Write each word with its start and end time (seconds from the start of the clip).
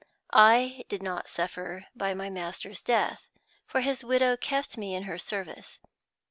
I 0.33 0.83
did 0.89 1.03
not 1.03 1.29
suffer 1.29 1.85
by 1.95 2.15
my 2.15 2.27
master's 2.27 2.81
death, 2.81 3.29
for 3.67 3.81
his 3.81 4.03
widow 4.03 4.35
kept 4.35 4.75
me 4.75 4.95
in 4.95 5.03
her 5.03 5.19
service. 5.19 5.79